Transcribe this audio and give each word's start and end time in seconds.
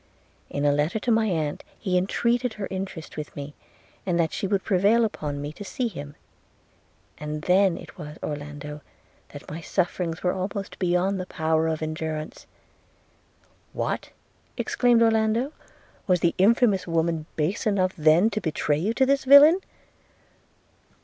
In 0.49 0.65
a 0.65 0.71
letter 0.71 0.97
to 0.97 1.11
my 1.11 1.27
aunt 1.27 1.63
he 1.77 1.95
entreated 1.95 2.53
her 2.53 2.67
interest 2.71 3.17
with 3.17 3.35
me, 3.35 3.53
and 4.03 4.19
that 4.19 4.33
she 4.33 4.47
would 4.47 4.63
prevail 4.63 5.05
upon 5.05 5.39
me 5.39 5.53
to 5.53 5.63
see 5.63 5.87
him: 5.87 6.15
and 7.19 7.43
then 7.43 7.77
it 7.77 7.99
was, 7.99 8.17
Orlando, 8.23 8.81
that 9.29 9.47
my 9.51 9.61
sufferings 9.61 10.23
were 10.23 10.33
almost 10.33 10.79
beyond 10.79 11.19
the 11.19 11.27
power 11.27 11.67
of 11.67 11.83
endurance.' 11.83 12.47
'What!' 13.73 14.09
exclaimed 14.57 15.03
Orlando, 15.03 15.51
'was 16.07 16.21
the 16.21 16.33
infamous 16.39 16.87
woman 16.87 17.27
base 17.35 17.67
enough 17.67 17.93
then 17.95 18.31
to 18.31 18.41
betray 18.41 18.79
you 18.79 18.95
to 18.95 19.05
this 19.05 19.23
villain?' 19.23 19.59